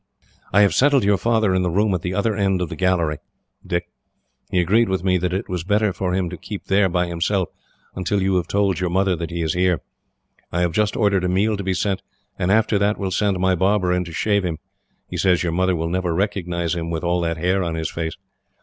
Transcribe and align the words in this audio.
"I 0.51 0.61
have 0.61 0.73
settled 0.73 1.03
your 1.03 1.19
father 1.19 1.53
in 1.53 1.61
the 1.61 1.69
room 1.69 1.93
at 1.93 2.01
the 2.01 2.15
other 2.15 2.35
end 2.35 2.59
of 2.59 2.69
the 2.69 2.75
gallery, 2.75 3.17
Dick. 3.63 3.91
He 4.49 4.59
agreed 4.59 4.89
with 4.89 5.03
me 5.03 5.19
that 5.19 5.31
it 5.31 5.47
was 5.47 5.63
better 5.63 5.93
for 5.93 6.15
him 6.15 6.27
to 6.31 6.37
keep 6.37 6.65
there, 6.65 6.89
by 6.89 7.05
himself, 7.05 7.49
until 7.93 8.19
you 8.19 8.35
have 8.37 8.47
told 8.47 8.79
your 8.79 8.89
mother 8.89 9.15
that 9.15 9.29
he 9.29 9.43
is 9.43 9.53
here. 9.53 9.79
I 10.51 10.61
have 10.61 10.71
just 10.71 10.97
ordered 10.97 11.23
a 11.23 11.29
meal 11.29 11.55
to 11.55 11.63
be 11.63 11.75
sent, 11.75 12.01
and 12.39 12.49
after 12.51 12.79
that 12.79 12.97
will 12.97 13.11
send 13.11 13.37
my 13.39 13.53
barber 13.53 13.93
in 13.93 14.03
to 14.05 14.11
shave 14.11 14.43
him. 14.43 14.57
He 15.07 15.17
says 15.17 15.43
your 15.43 15.53
mother 15.53 15.75
will 15.75 15.87
never 15.87 16.15
recognise 16.15 16.73
him, 16.73 16.89
with 16.89 17.03
all 17.03 17.21
that 17.21 17.37
hair 17.37 17.63
on 17.63 17.75
his 17.75 17.91
face. 17.91 18.13